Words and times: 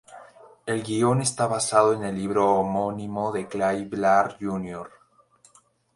El 0.65 0.81
guion 0.81 1.21
está 1.21 1.45
basado 1.45 1.93
en 1.93 2.03
el 2.03 2.15
libro 2.15 2.55
homónimo 2.55 3.31
de 3.31 3.47
Clay 3.47 3.85
Blair 3.85 4.35
Jr. 4.41 4.89